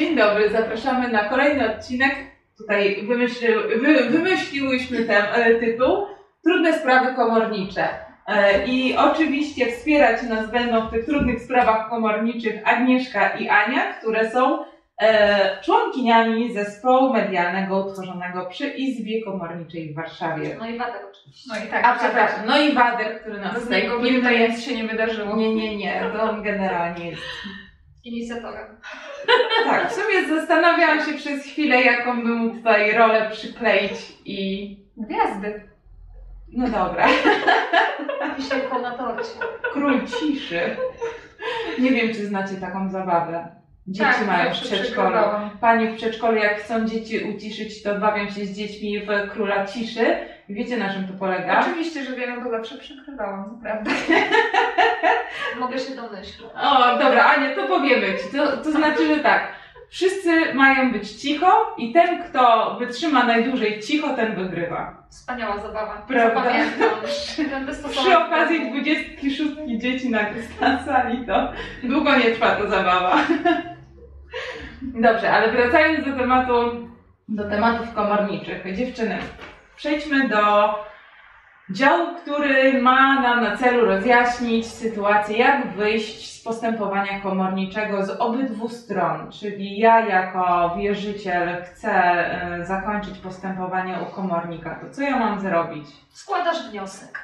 [0.00, 2.14] Dzień dobry, zapraszamy na kolejny odcinek.
[2.58, 3.48] Tutaj wymyśli,
[3.80, 6.06] wy, wymyśliłyśmy ten e, tytuł
[6.44, 7.88] Trudne sprawy komornicze.
[8.26, 14.30] E, I oczywiście wspierać nas będą w tych trudnych sprawach komorniczych Agnieszka i Ania, które
[14.30, 14.64] są
[15.00, 20.56] e, członkiniami zespołu medialnego utworzonego przy Izbie Komorniczej w Warszawie.
[20.58, 21.50] No i Wader oczywiście.
[21.54, 24.22] No i tak, A przepraszam, no i Wader, który nas Bez tutaj niego by pilnuje.
[24.22, 25.36] tutaj nic się nie wydarzyło.
[25.36, 27.22] Nie, nie, nie, to on generalnie jest
[28.04, 28.66] Inicjatorem.
[29.64, 33.92] Tak, w sumie zastanawiałam się przez chwilę, jaką bym mu tutaj rolę przykleić
[34.24, 34.76] i...
[34.96, 35.70] Gwiazdy.
[36.52, 37.08] No dobra,
[38.36, 39.30] Wisienką na torcie.
[39.72, 40.76] król ciszy.
[41.78, 43.48] Nie wiem, czy znacie taką zabawę.
[43.86, 45.16] Dzieci tak, mają w przedszkolu.
[45.60, 50.16] Panie w przedszkolu, jak chcą dzieci uciszyć, to bawią się z dziećmi w króla ciszy.
[50.48, 51.60] Wiecie, na czym to polega?
[51.60, 53.90] Oczywiście, że wiele, bo zawsze przykrywałam, naprawdę.
[55.58, 56.42] Mogę się domyślić.
[56.62, 58.36] O, dobra, Ania, to powiemy ci.
[58.36, 59.52] To, to znaczy, że tak.
[59.90, 65.06] Wszyscy mają być cicho i ten, kto wytrzyma najdłużej cicho, ten wygrywa.
[65.10, 66.04] Wspaniała zabawa.
[66.08, 66.34] Prawda?
[66.34, 66.88] Zapamiętam.
[67.90, 70.20] Przy okazji 26 dzieci na,
[70.60, 73.16] na sali to długo nie trwa ta zabawa.
[74.82, 76.54] Dobrze, ale wracając do tematu,
[77.28, 78.76] do tematów komorniczych.
[78.76, 79.18] Dziewczyny,
[79.76, 80.74] przejdźmy do
[81.72, 88.68] działu, który ma nam na celu rozjaśnić sytuację, jak wyjść z postępowania komorniczego z obydwu
[88.68, 89.32] stron.
[89.32, 95.86] Czyli ja jako wierzyciel chcę e, zakończyć postępowanie u komornika, to co ja mam zrobić?
[96.10, 97.20] Składasz wniosek.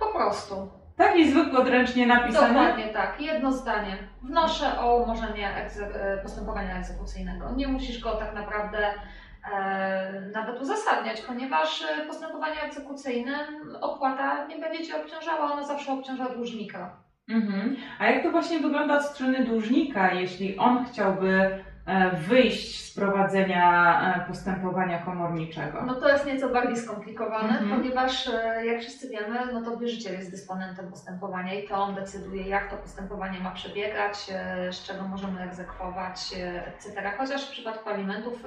[0.00, 0.68] Po prostu.
[0.96, 2.48] Taki zwykły, odręcznie napisany.
[2.48, 3.20] Dokładnie tak.
[3.20, 3.96] Jedno zdanie.
[4.22, 7.50] Wnoszę o umorzenie egze- e, postępowania egzekucyjnego.
[7.56, 8.78] Nie musisz go tak naprawdę
[10.32, 13.32] nawet uzasadniać, ponieważ e, postępowanie egzekucyjne
[13.80, 16.96] opłata nie będzie Cię obciążała, ona zawsze obciąża dłużnika.
[17.28, 17.76] Mhm.
[17.98, 24.00] A jak to właśnie wygląda od strony dłużnika, jeśli on chciałby e, wyjść z prowadzenia
[24.16, 25.82] e, postępowania komorniczego?
[25.86, 27.70] No to jest nieco bardziej skomplikowane, Mhm.
[27.80, 32.48] ponieważ e, jak wszyscy wiemy, no to wierzyciel jest dysponentem postępowania i to on decyduje,
[32.48, 37.12] jak to postępowanie ma przebiegać, e, z czego możemy egzekwować, e, etc.
[37.18, 38.42] Chociaż w przypadku alimentów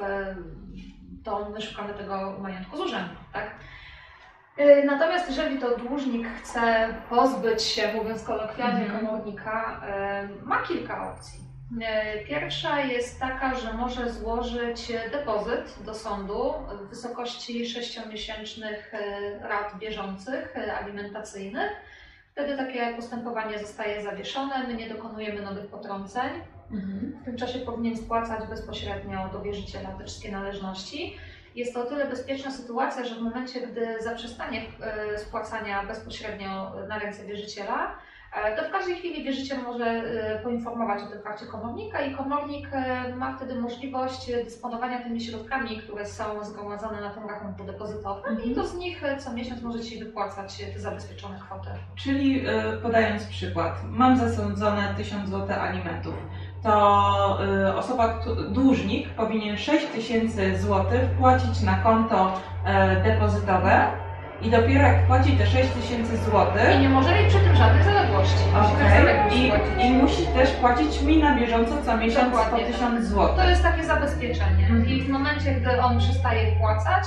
[1.28, 3.52] to szukamy tego majątku z urzędu, tak?
[4.58, 9.06] E, Natomiast jeżeli to dłużnik chce pozbyć się, mówiąc kolokwialnie, Mhm.
[9.06, 11.40] komornika, e, ma kilka opcji.
[11.82, 19.76] E, Pierwsza jest taka, że może złożyć depozyt do sądu w wysokości 6-miesięcznych e, rat
[19.80, 21.72] bieżących, alimentacyjnych.
[22.38, 26.30] Wtedy takie postępowanie zostaje zawieszone, my nie dokonujemy nowych potrąceń.
[26.72, 27.18] Mhm.
[27.22, 31.18] W tym czasie powinien spłacać bezpośrednio do wierzyciela te wszystkie należności.
[31.56, 37.00] Jest to o tyle bezpieczna sytuacja, że w momencie, gdy zaprzestanie e, spłacania bezpośrednio na
[37.00, 37.98] ręce wierzyciela,
[38.56, 43.16] to w każdej chwili wierzyciel może e, poinformować o tym fakcie komornika i komornik e,
[43.16, 48.68] ma wtedy możliwość dysponowania tymi środkami, które są zgromadzone na tym rachunku depozytowym i to
[48.68, 51.70] z nich e, co miesiąc może Ci wypłacać te zabezpieczone kwoty.
[51.96, 56.14] Czyli e, podając przykład, mam zasądzone 1000 zł alimentów.
[56.64, 64.07] To e, osoba, dłużnik powinien 6000 zł wpłacić na konto e, depozytowe
[64.42, 68.38] i dopiero jak wpłaci te 6000 zł, I nie może mieć przy tym żadnych zaległości.
[68.54, 69.86] Musi Okej, zaległości I, płacić.
[69.86, 72.74] I musi też płacić mi na bieżąco co miesiąc po Dokładnie tak.
[72.74, 73.36] 1000 zł.
[73.36, 74.64] To jest takie zabezpieczenie.
[74.64, 74.88] Mhm.
[74.88, 77.04] I w momencie, gdy on przestaje wpłacać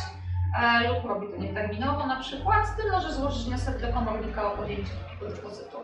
[0.62, 4.90] e, lub robi to nieterminowo na przykład, ty możesz złożyć wniosek do komornika o podjęcie
[5.08, 5.76] takiego depozytu.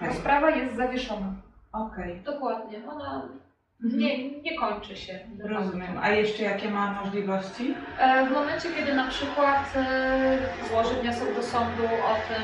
[0.00, 1.26] Ta sprawa jest zawieszona.
[1.72, 2.20] okej.
[2.20, 2.78] Dokładnie.
[2.88, 3.22] Ona.
[3.84, 5.18] Nie, nie kończy się.
[5.44, 5.98] Rozumiem.
[6.02, 7.74] A jeszcze jakie ma możliwości?
[7.98, 10.38] E, W momencie, kiedy na przykład e,
[10.68, 12.42] złoży wniosek do sądu o tym,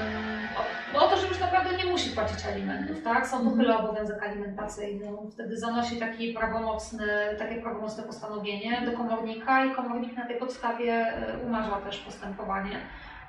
[0.95, 3.27] o, o to, że już naprawdę nie musi płacić alimentów, tak?
[3.27, 3.55] Sąd Mhm.
[3.61, 7.07] uchyla obowiązek alimentacyjny, wtedy zanosi taki prawomocny,
[7.39, 12.77] takie prawomocne postanowienie do komornika i komornik na tej podstawie e, umarza też postępowanie.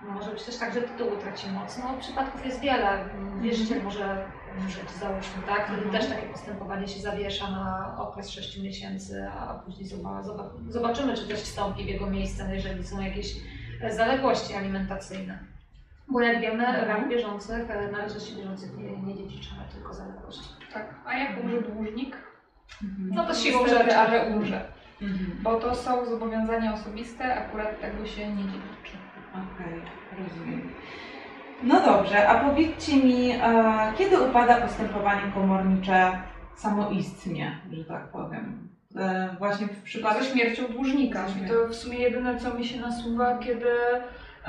[0.02, 1.78] Może być też tak, że tytuł traci moc.
[1.78, 3.04] No, przypadków jest wiele.
[3.42, 4.26] Wierzyciel może
[4.58, 5.66] umrzeć, załóżmy, tak?
[5.68, 5.92] Wtedy Mhm.
[6.04, 11.24] też takie postępowanie się zawiesza na okres 6 miesięcy, a później zoba- zoba- zobaczymy, czy
[11.26, 13.36] ktoś wstąpi w jego miejsce, no jeżeli są jakieś
[13.82, 15.40] e, zaległości alimentacyjne.
[16.08, 16.88] Bo jak wiemy, Mhm.
[16.88, 20.50] ran bieżących, e, należności bieżących nie, nie dziedziczymy, tylko zaległości.
[20.74, 20.96] Tak.
[21.06, 22.18] A jak umrze dłużnik?
[23.00, 23.98] No to siłą rzeczy.
[23.98, 24.66] ale umrze.
[25.02, 25.38] Mhm.
[25.42, 28.98] Bo to są zobowiązania osobiste, akurat tego się nie dziedziczy.
[29.32, 29.82] Okej,
[30.20, 30.74] rozumiem.
[31.64, 33.42] No dobrze, a powiedzcie mi, e,
[33.98, 36.12] kiedy upada postępowanie komornicze
[36.56, 38.70] samoistnie, że tak powiem?
[38.96, 40.24] E, właśnie w Ze przypadku...
[40.24, 41.26] śmiercią dłużnika.
[41.28, 43.70] Ze to w sumie jedyne, co mi się nasuwa, kiedy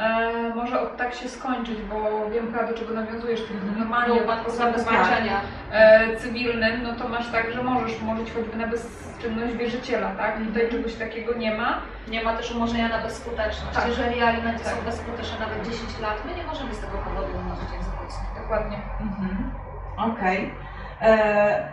[0.00, 4.24] E, może od tak się skończyć, bo wiem chyba do czego nawiązujesz, czyli normalnie No,
[4.24, 5.40] w banku postępowaniu zabezpieczenia.
[5.72, 10.38] e, cywilnym, no to masz tak, że możesz umorzyć choćby na bezczynność wierzyciela, tak?
[10.46, 11.78] Tutaj czegoś takiego nie ma.
[12.08, 13.74] Nie ma też umorzenia na bezskuteczność.
[13.74, 13.88] Tak.
[13.88, 14.74] Jeżeli alimenty Tak.
[14.74, 18.20] są bezskuteczne nawet 10 lat, my nie możemy z tego powodu umorzyć egzekucji.
[18.42, 18.78] Dokładnie.
[19.00, 19.50] Mhm.
[19.96, 20.44] Okej.
[20.44, 20.69] E,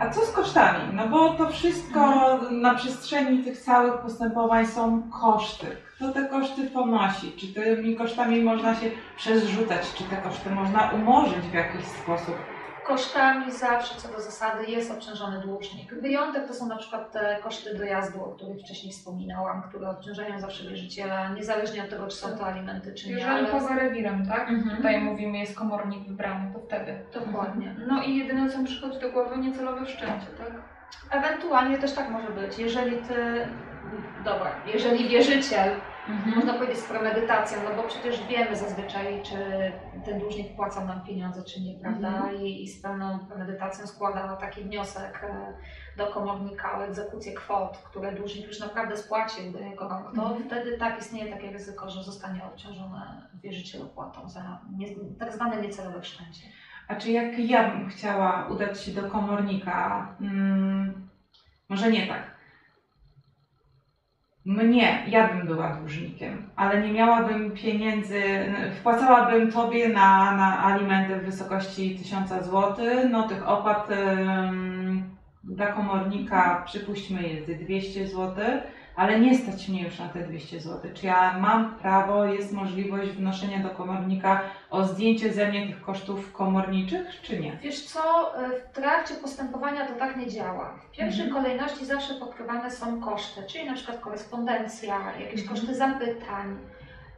[0.00, 0.78] A co z kosztami?
[0.92, 2.00] No bo to wszystko
[2.50, 5.66] na przestrzeni tych całych postępowań są koszty.
[5.96, 7.32] Kto te koszty ponosi?
[7.32, 9.94] Czy tymi kosztami można się przerzucać?
[9.94, 12.36] Czy te koszty można umorzyć w jakiś sposób?
[12.88, 15.94] Kosztami zawsze co do zasady jest obciążony dłużnik.
[15.94, 20.68] Wyjątek to są na przykład te koszty dojazdu, o których wcześniej wspominałam, które obciążają zawsze
[20.70, 23.12] wierzyciela, niezależnie od tego, czy są to alimenty, czy nie.
[23.12, 24.48] Jeżeli ale- poza rewirem, tak?
[24.50, 24.76] Mhm.
[24.76, 26.98] Tutaj mówimy, jest komornik wybrany, to wtedy.
[27.14, 27.74] Dokładnie.
[27.86, 30.50] No i jedyne co mi przychodzi do głowy, niecelowe wszczęcie, tak?
[31.10, 32.58] Ewentualnie też tak może być.
[32.58, 33.48] Jeżeli ty,
[34.24, 35.70] dobra, jeżeli wierzyciel,
[36.36, 39.36] można powiedzieć z premedytacją, no bo przecież wiemy zazwyczaj, czy
[40.04, 42.08] ten dłużnik płaca nam pieniądze, czy nie, prawda?
[42.08, 42.36] Mhm.
[42.36, 45.52] I, I z pełną premedytacją składa taki wniosek e,
[45.96, 50.44] do komornika o egzekucję kwot, które dłużnik już naprawdę spłacił do jego rąk, to Mhm.
[50.44, 53.00] wtedy tak istnieje takie ryzyko, że zostanie obciążony
[53.42, 54.86] wierzyciel opłatą za nie,
[55.18, 56.42] tak zwane niecelowe wszczęcie.
[56.88, 61.08] A czy jak ja bym chciała udać się do komornika, mm,
[61.68, 62.37] może nie tak.
[64.48, 68.22] Mnie, ja bym była dłużnikiem, ale nie miałabym pieniędzy,
[68.80, 72.76] wpłacałabym tobie na, na alimenty w wysokości 1000 zł,
[73.10, 73.88] no tych opłat
[75.44, 78.44] dla komornika przypuśćmy jest 200 zł,
[78.98, 80.90] ale nie stać mnie już na te 200 zł.
[80.94, 84.40] Czy ja mam prawo, jest możliwość wnoszenia do komornika
[84.70, 87.56] o zdjęcie ze mnie tych kosztów komorniczych, czy nie?
[87.62, 88.00] Wiesz co,
[88.44, 90.74] e, w trakcie postępowania to tak nie działa.
[90.88, 91.42] W pierwszej Mhm.
[91.44, 95.48] kolejności zawsze pokrywane są koszty, czyli na przykład korespondencja, jakieś Mhm.
[95.58, 96.56] koszty zapytań.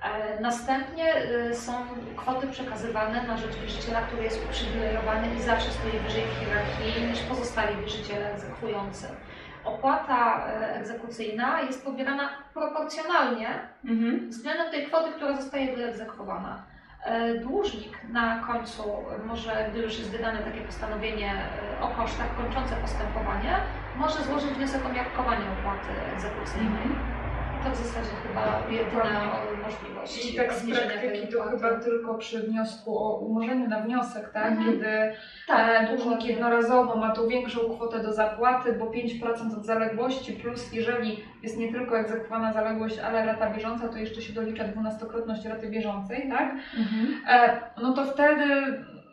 [0.03, 1.73] E, Następnie e, są
[2.17, 7.21] kwoty przekazywane na rzecz wierzyciela, który jest uprzywilejowany i zawsze stoi wyżej w hierarchii niż
[7.21, 9.07] pozostali wierzyciele egzekwujący.
[9.65, 13.49] Opłata e, egzekucyjna jest pobierana proporcjonalnie
[13.85, 14.29] Mhm.
[14.31, 16.63] względem tej kwoty, która zostaje wyegzekwowana.
[17.05, 18.83] E, Dłużnik na końcu
[19.27, 21.33] może, gdy już jest wydane takie postanowienie
[21.81, 23.57] e, o kosztach kończące postępowanie,
[23.97, 26.89] może złożyć wniosek o miarkowanie opłaty egzekucyjnej.
[27.65, 30.33] To w zasadzie chyba jedyna możliwość.
[30.33, 34.47] I tak z praktyki to chyba tylko przy wniosku o umorzeniu na wniosek, tak?
[34.47, 34.67] Mhm.
[34.67, 34.87] Kiedy
[35.47, 40.73] Tak, e, dłużnik jednorazowo ma tą większą kwotę do zapłaty, bo 5% od zaległości, plus
[40.73, 45.69] jeżeli jest nie tylko egzekwowana zaległość, ale rata bieżąca, to jeszcze się dolicza dwunastokrotność raty
[45.69, 46.53] bieżącej, tak?
[46.79, 47.23] Mhm.
[47.29, 48.45] E, no to wtedy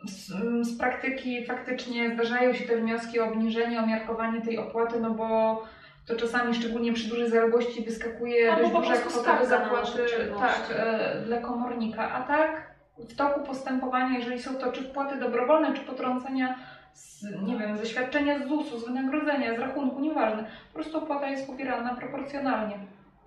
[0.04, 0.32] z,
[0.66, 5.62] z praktyki faktycznie zdarzają się te wnioski o obniżenie, o miarkowanie tej opłaty, no bo
[6.08, 9.98] to czasami, szczególnie przy dużej zaległości, wyskakuje Albo dość po duża prostu kwota do zapłaty
[10.40, 12.12] tak, e, dla komornika.
[12.12, 12.68] A tak
[12.98, 16.58] w toku postępowania, jeżeli są to czy wpłaty dobrowolne, czy potrącenia
[16.92, 20.44] z, nie wiem, ze świadczenia z ZUS-u, z wynagrodzenia, z rachunku, nieważne.
[20.44, 22.78] Po prostu opłata jest pobierana proporcjonalnie.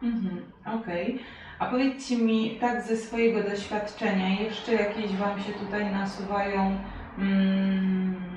[0.03, 1.19] Mhm, Okej.
[1.59, 6.77] A powiedzcie mi tak ze swojego doświadczenia, jeszcze jakieś Wam się tutaj nasuwają
[7.17, 8.30] mm,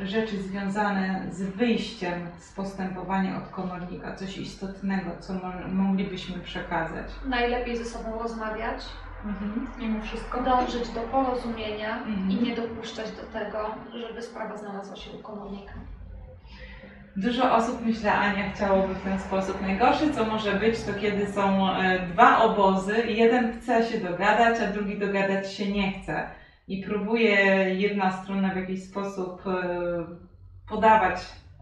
[0.00, 7.06] rzeczy związane z wyjściem z postępowania od komornika, coś istotnego, co mo- moglibyśmy przekazać?
[7.26, 8.82] Najlepiej ze sobą rozmawiać,
[9.24, 9.66] Mhm.
[9.78, 10.42] Mimo wszystko.
[10.42, 12.30] dążyć do porozumienia Mhm.
[12.30, 13.58] i nie dopuszczać do tego,
[14.08, 15.72] żeby sprawa znalazła się u komornika.
[17.16, 19.62] Dużo osób, myślę, Ania, chciałoby w ten sposób.
[19.62, 24.60] Najgorsze, co może być, to kiedy są e, dwa obozy i jeden chce się dogadać,
[24.60, 26.26] a drugi dogadać się nie chce.
[26.70, 27.34] I próbuje
[27.74, 29.52] jedna strona w jakiś sposób e,
[30.68, 31.16] podawać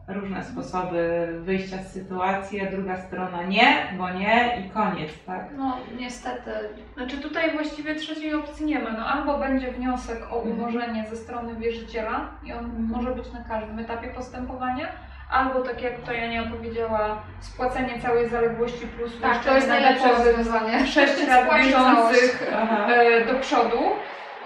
[0.09, 5.45] różne sposoby wyjścia z sytuacji, a druga strona nie, bo nie i koniec, tak?
[5.57, 6.51] No niestety
[6.97, 8.91] Znaczy tutaj właściwie trzeciej opcji nie ma.
[8.91, 10.61] No albo będzie wniosek o Mhm.
[10.61, 14.89] umorzenie ze strony wierzyciela i on może być na każdym etapie postępowania,
[15.31, 20.87] albo tak jak tutaj Ania powiedziała, spłacenie całej zaległości plus tak, to jest najlepsze rozwiązanie.
[20.87, 22.53] sześć lat Spłacić bieżących
[22.89, 23.79] e, do przodu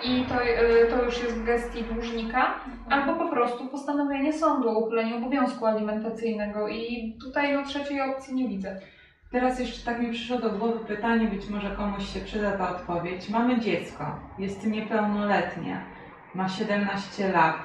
[0.05, 2.55] i to, e, to już jest w gestii dłużnika,
[2.91, 8.49] albo po prostu postanowienie sądu o uchyleniu obowiązku alimentacyjnego i tutaj no trzeciej opcji nie
[8.49, 8.81] widzę.
[9.33, 13.29] Teraz jeszcze tak mi przyszło do głowy pytanie, być może komuś się przyda ta odpowiedź.
[13.29, 14.05] Mamy dziecko,
[14.39, 15.81] jest niepełnoletnie,
[16.35, 17.57] ma 17 lat.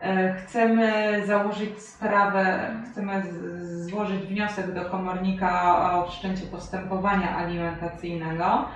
[0.00, 0.92] E, Chcemy
[1.26, 3.22] założyć sprawę, chcemy
[3.62, 8.68] złożyć wniosek do komornika o wszczęcie postępowania alimentacyjnego.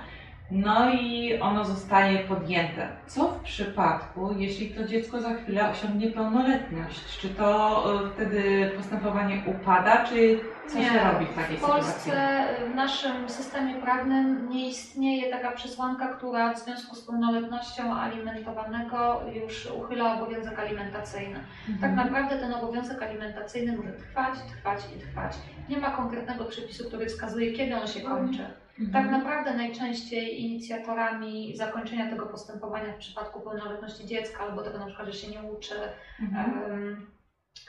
[0.51, 2.87] No i ono zostaje podjęte.
[3.07, 7.17] Co w przypadku, jeśli to dziecko za chwilę osiągnie pełnoletność?
[7.19, 11.83] Czy to y, wtedy postępowanie upada, czy co się robi w takiej W sytuacji?
[11.83, 19.21] Polsce w naszym systemie prawnym nie istnieje taka przesłanka, która w związku z pełnoletnością alimentowanego
[19.33, 21.39] już uchyla obowiązek alimentacyjny.
[21.81, 21.95] Tak Mhm.
[21.95, 25.33] naprawdę ten obowiązek alimentacyjny może trwać, trwać i trwać.
[25.69, 28.45] Nie ma konkretnego przepisu, który wskazuje, kiedy on się kończy.
[28.79, 29.03] Mhm.
[29.03, 35.07] Tak naprawdę najczęściej inicjatorami zakończenia tego postępowania w przypadku pełnoletności dziecka albo tego na przykład,
[35.07, 35.75] że się nie uczy,
[36.21, 37.07] Mhm.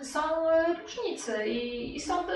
[0.03, 0.21] są
[0.83, 2.33] różnicy i, i sądy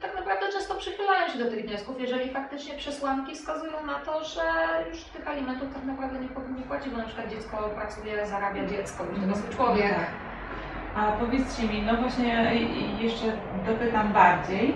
[0.00, 4.42] tak naprawdę często przychylają się do tych wniosków, jeżeli faktycznie przesłanki wskazują na to, że
[4.90, 9.04] już tych alimentów tak naprawdę nie powinni płacić, bo na przykład dziecko pracuje, zarabia dziecko,
[9.04, 9.94] już dorosły człowiek.
[9.94, 10.10] Tak.
[10.96, 12.56] A powiedzcie mi, no właśnie
[13.00, 13.26] jeszcze
[13.66, 14.74] dopytam bardziej.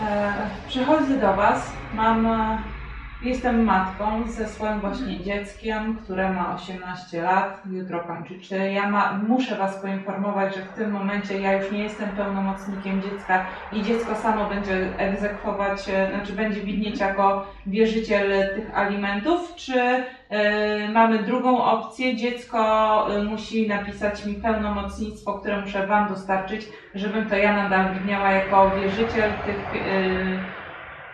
[0.00, 0.32] E,
[0.66, 2.58] przychodzę do Was, mam, e,
[3.24, 8.40] jestem matką ze swoim właśnie dzieckiem, które ma 18 lat, jutro kończy.
[8.40, 13.02] Czy ja ma, muszę Was poinformować, że w tym momencie ja już nie jestem pełnomocnikiem
[13.02, 20.04] dziecka i dziecko samo będzie egzekwować, e, znaczy będzie widnieć jako wierzyciel tych alimentów, czy
[20.32, 22.16] E, mamy drugą opcję.
[22.16, 28.32] Dziecko e, musi napisać mi pełnomocnictwo, które muszę Wam dostarczyć, żebym to ja nadal widniała
[28.32, 29.82] jako wierzyciel tych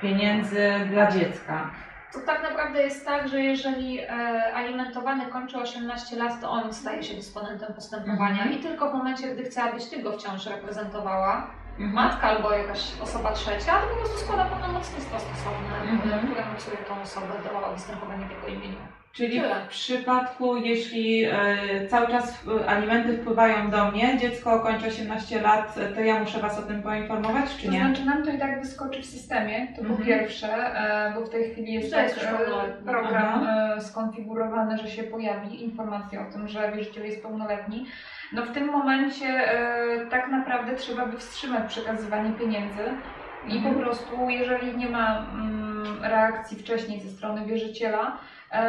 [0.00, 1.70] pieniędzy dla dziecka.
[2.12, 4.08] To tak naprawdę jest tak, że jeżeli e,
[4.54, 8.52] alimentowany kończy 18 lat, to on staje się dysponentem postępowania Mhm.
[8.52, 11.92] i tylko w momencie, gdy chce, abyś Ty go w ciąży reprezentowała, Mhm.
[11.92, 16.26] matka albo jakaś osoba trzecia, to po prostu składa pełnomocnictwo stosowne, Mhm.
[16.26, 18.78] które mocuje tą osobę do występowania w jego imieniu.
[19.12, 21.32] Czyli w przypadku, jeśli e,
[21.90, 26.62] cały czas alimenty wpływają do mnie, dziecko kończy 18 lat, to ja muszę Was o
[26.62, 27.80] tym poinformować, czy To nie?
[27.80, 30.06] znaczy nam to i tak wyskoczy w systemie, to po Mhm.
[30.06, 32.10] pierwsze, e, bo w tej chwili jest tak
[32.84, 37.86] program e, skonfigurowany, że się pojawi informacja o tym, że wierzyciel jest pełnoletni.
[38.32, 39.40] No w tym momencie
[40.10, 42.82] tak naprawdę trzeba by wstrzymać przekazywanie pieniędzy
[43.44, 43.74] i Mhm.
[43.74, 48.18] po prostu jeżeli nie ma mm, reakcji wcześniej ze strony wierzyciela,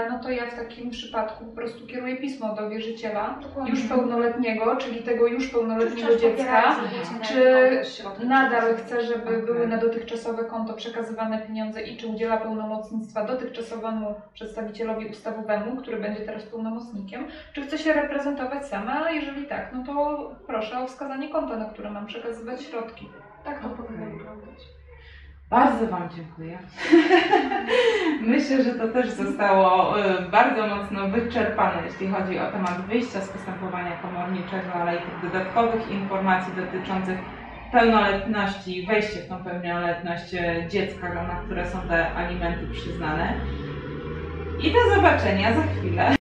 [0.09, 3.71] no to ja w takim przypadku po prostu kieruję pismo do wierzyciela Dokładnie.
[3.71, 6.75] już pełnoletniego, czyli tego już pełnoletniego dziecka,
[7.21, 9.41] czy nadal chce, żeby Okej.
[9.41, 16.21] były na dotychczasowe konto przekazywane pieniądze i czy udziela pełnomocnictwa dotychczasowemu przedstawicielowi ustawowemu, który będzie
[16.21, 21.29] teraz pełnomocnikiem, czy chce się reprezentować sama, a jeżeli tak, no to proszę o wskazanie
[21.29, 23.09] konta, na które mam przekazywać środki.
[23.43, 23.77] Tak to Okej.
[23.85, 24.78] powinno wyglądać.
[25.49, 26.59] Bardzo Wam dziękuję.
[28.33, 33.29] Myślę, że to też zostało e, bardzo mocno wyczerpane, jeśli chodzi o temat wyjścia z
[33.29, 37.19] postępowania komorniczego, ale i tych dodatkowych informacji dotyczących
[37.71, 43.33] pełnoletności, wejście w tą pełnoletność e, dziecka, na które są te alimenty przyznane.
[44.63, 46.18] I do zobaczenia za chwilę.